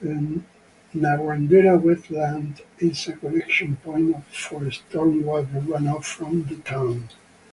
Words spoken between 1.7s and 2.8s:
Wetland